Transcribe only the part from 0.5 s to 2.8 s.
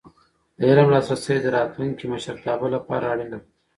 د علم لاسرسی د راتلونکي مشرتابه